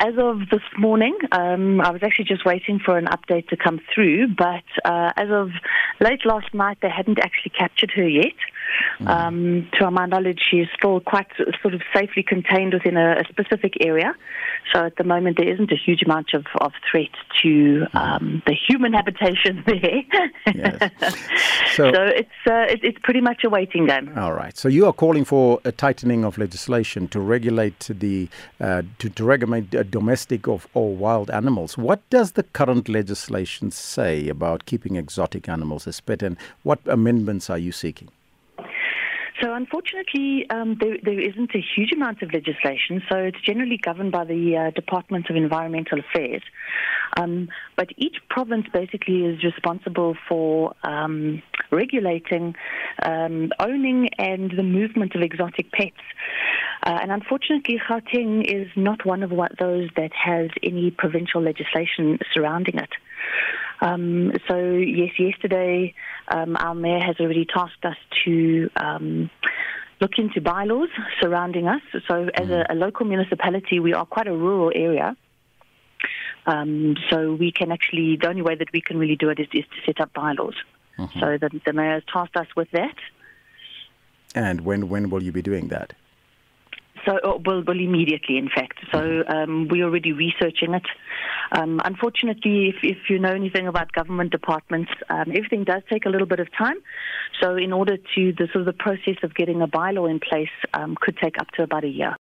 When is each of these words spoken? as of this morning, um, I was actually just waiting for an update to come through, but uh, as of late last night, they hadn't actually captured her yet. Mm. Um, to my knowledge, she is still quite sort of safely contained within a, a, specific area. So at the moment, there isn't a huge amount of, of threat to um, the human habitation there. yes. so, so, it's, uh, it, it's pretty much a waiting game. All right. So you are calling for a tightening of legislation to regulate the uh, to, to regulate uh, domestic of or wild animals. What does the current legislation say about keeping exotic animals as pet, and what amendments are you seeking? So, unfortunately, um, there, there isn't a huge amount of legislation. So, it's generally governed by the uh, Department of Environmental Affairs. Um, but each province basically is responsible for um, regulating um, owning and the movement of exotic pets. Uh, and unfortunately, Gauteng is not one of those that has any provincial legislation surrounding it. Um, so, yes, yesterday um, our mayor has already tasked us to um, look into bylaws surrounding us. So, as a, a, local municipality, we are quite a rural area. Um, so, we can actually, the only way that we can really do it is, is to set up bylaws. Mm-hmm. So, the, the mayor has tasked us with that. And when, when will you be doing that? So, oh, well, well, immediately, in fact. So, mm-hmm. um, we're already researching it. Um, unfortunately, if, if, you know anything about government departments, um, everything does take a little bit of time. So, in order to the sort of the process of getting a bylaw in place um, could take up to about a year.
as 0.00 0.14
of 0.16 0.48
this 0.50 0.62
morning, 0.78 1.16
um, 1.32 1.80
I 1.80 1.90
was 1.90 2.02
actually 2.02 2.26
just 2.26 2.44
waiting 2.44 2.78
for 2.78 2.96
an 2.96 3.06
update 3.06 3.48
to 3.48 3.56
come 3.56 3.80
through, 3.92 4.34
but 4.36 4.64
uh, 4.84 5.12
as 5.16 5.28
of 5.30 5.50
late 6.00 6.24
last 6.24 6.54
night, 6.54 6.78
they 6.80 6.88
hadn't 6.88 7.18
actually 7.18 7.50
captured 7.50 7.90
her 7.96 8.06
yet. 8.06 8.34
Mm. 9.00 9.08
Um, 9.08 9.68
to 9.78 9.90
my 9.90 10.06
knowledge, 10.06 10.40
she 10.50 10.58
is 10.58 10.68
still 10.76 11.00
quite 11.00 11.28
sort 11.62 11.74
of 11.74 11.82
safely 11.94 12.22
contained 12.22 12.74
within 12.74 12.96
a, 12.96 13.20
a, 13.20 13.24
specific 13.28 13.74
area. 13.80 14.12
So 14.72 14.86
at 14.86 14.96
the 14.96 15.04
moment, 15.04 15.36
there 15.38 15.48
isn't 15.48 15.70
a 15.70 15.76
huge 15.76 16.02
amount 16.02 16.34
of, 16.34 16.46
of 16.60 16.72
threat 16.90 17.10
to 17.42 17.86
um, 17.94 18.42
the 18.46 18.54
human 18.54 18.92
habitation 18.98 19.62
there. 19.66 20.02
yes. 20.52 20.90
so, 21.76 21.92
so, 21.92 22.02
it's, 22.02 22.30
uh, 22.46 22.66
it, 22.68 22.80
it's 22.82 22.98
pretty 23.02 23.20
much 23.20 23.44
a 23.44 23.50
waiting 23.50 23.86
game. 23.86 24.12
All 24.16 24.32
right. 24.32 24.56
So 24.56 24.68
you 24.68 24.86
are 24.86 24.92
calling 24.92 25.24
for 25.24 25.60
a 25.64 25.70
tightening 25.70 26.24
of 26.24 26.36
legislation 26.36 27.06
to 27.08 27.20
regulate 27.20 27.88
the 27.88 28.28
uh, 28.60 28.82
to, 28.98 29.08
to 29.10 29.24
regulate 29.24 29.74
uh, 29.74 29.84
domestic 29.84 30.48
of 30.48 30.66
or 30.74 30.94
wild 30.94 31.30
animals. 31.30 31.78
What 31.78 32.00
does 32.10 32.32
the 32.32 32.42
current 32.42 32.88
legislation 32.88 33.70
say 33.70 34.28
about 34.28 34.66
keeping 34.66 34.96
exotic 34.96 35.48
animals 35.48 35.86
as 35.86 36.00
pet, 36.00 36.22
and 36.22 36.36
what 36.64 36.80
amendments 36.86 37.48
are 37.48 37.58
you 37.58 37.70
seeking? 37.70 38.08
So, 39.40 39.54
unfortunately, 39.54 40.46
um, 40.50 40.76
there, 40.80 40.96
there 41.02 41.20
isn't 41.20 41.50
a 41.54 41.64
huge 41.76 41.92
amount 41.92 42.22
of 42.22 42.32
legislation. 42.32 43.02
So, 43.10 43.18
it's 43.18 43.40
generally 43.40 43.76
governed 43.76 44.10
by 44.10 44.24
the 44.24 44.56
uh, 44.56 44.70
Department 44.72 45.30
of 45.30 45.36
Environmental 45.36 46.00
Affairs. 46.00 46.42
Um, 47.16 47.48
but 47.76 47.88
each 47.96 48.16
province 48.28 48.66
basically 48.72 49.24
is 49.24 49.42
responsible 49.44 50.16
for 50.28 50.74
um, 50.82 51.42
regulating 51.70 52.54
um, 53.04 53.50
owning 53.60 54.08
and 54.18 54.50
the 54.56 54.62
movement 54.62 55.14
of 55.14 55.22
exotic 55.22 55.70
pets. 55.72 55.96
Uh, 56.82 56.98
and 57.02 57.10
unfortunately, 57.10 57.80
Gauteng 57.88 58.44
is 58.44 58.68
not 58.76 59.04
one 59.04 59.22
of 59.22 59.30
those 59.58 59.88
that 59.96 60.10
has 60.12 60.50
any 60.62 60.90
provincial 60.90 61.40
legislation 61.40 62.18
surrounding 62.32 62.78
it. 62.78 62.90
Um, 63.80 64.32
so, 64.48 64.56
yes, 64.56 65.10
yesterday 65.18 65.94
um, 66.28 66.56
our 66.56 66.74
mayor 66.74 67.00
has 67.00 67.16
already 67.20 67.44
tasked 67.44 67.84
us 67.84 67.96
to 68.24 68.70
um, 68.76 69.30
look 70.00 70.12
into 70.18 70.40
bylaws 70.40 70.88
surrounding 71.20 71.68
us. 71.68 71.82
So, 72.08 72.28
as 72.34 72.50
a, 72.50 72.66
a, 72.70 72.74
local 72.74 73.06
municipality, 73.06 73.78
we 73.78 73.92
are 73.94 74.04
quite 74.04 74.26
a 74.26 74.36
rural 74.36 74.72
area. 74.74 75.16
Um, 76.46 76.96
so, 77.10 77.34
we 77.34 77.52
can 77.52 77.70
actually, 77.70 78.16
the 78.20 78.28
only 78.28 78.42
way 78.42 78.56
that 78.56 78.68
we 78.72 78.80
can 78.80 78.98
really 78.98 79.16
do 79.16 79.28
it 79.30 79.38
is, 79.38 79.48
is 79.52 79.64
to 79.64 79.86
set 79.86 80.00
up 80.00 80.12
bylaws. 80.12 80.54
Mm-hmm. 80.98 81.20
So, 81.20 81.38
the, 81.38 81.60
the 81.64 81.72
mayor 81.72 81.94
has 81.94 82.02
tasked 82.12 82.36
us 82.36 82.48
with 82.56 82.70
that. 82.72 82.96
And 84.34 84.62
when, 84.62 84.88
when 84.88 85.08
will 85.08 85.22
you 85.22 85.32
be 85.32 85.42
doing 85.42 85.68
that? 85.68 85.94
So, 87.06 87.18
oh, 87.22 87.40
well, 87.44 87.62
well, 87.66 87.78
immediately, 87.78 88.38
in 88.38 88.48
fact. 88.48 88.80
So, 88.92 88.98
mm-hmm. 88.98 89.32
um, 89.32 89.68
we're 89.68 89.84
already 89.84 90.12
researching 90.12 90.74
it. 90.74 90.86
Um, 91.52 91.80
unfortunately, 91.84 92.68
if, 92.68 92.76
if, 92.82 92.98
you 93.08 93.18
know 93.18 93.32
anything 93.32 93.66
about 93.66 93.92
government 93.92 94.30
departments, 94.30 94.90
um, 95.08 95.30
everything 95.30 95.64
does 95.64 95.82
take 95.90 96.04
a 96.04 96.10
little 96.10 96.26
bit 96.26 96.40
of 96.40 96.48
time. 96.56 96.76
So, 97.40 97.56
in 97.56 97.72
order 97.72 97.96
to 97.96 98.32
the 98.32 98.48
sort 98.52 98.56
of 98.56 98.66
the 98.66 98.72
process 98.72 99.16
of 99.22 99.34
getting 99.34 99.62
a 99.62 99.68
bylaw 99.68 100.10
in 100.10 100.20
place 100.20 100.50
um, 100.74 100.96
could 101.00 101.16
take 101.16 101.38
up 101.40 101.50
to 101.52 101.62
about 101.62 101.84
a 101.84 101.88
year. 101.88 102.16